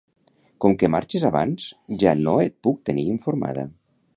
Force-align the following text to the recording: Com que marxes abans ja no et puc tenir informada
Com 0.63 0.73
que 0.83 0.89
marxes 0.93 1.25
abans 1.29 1.67
ja 2.05 2.17
no 2.23 2.33
et 2.47 2.57
puc 2.69 2.81
tenir 2.91 3.07
informada 3.17 3.69